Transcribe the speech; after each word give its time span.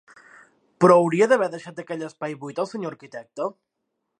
Però, 0.85 0.95
hauria 1.01 1.27
d'haver 1.33 1.49
deixat 1.55 1.81
aquell 1.83 2.03
espai 2.07 2.33
buit 2.45 2.63
el 2.65 2.71
Senyor 2.73 2.93
Arquitecte? 2.99 3.51